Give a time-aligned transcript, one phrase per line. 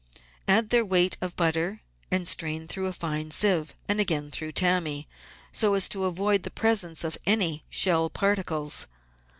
[0.47, 5.07] Add their weight of butter, and strain through a fine sieve, and again through tammy,
[5.51, 8.87] so as to avoid the presence of any shell particles.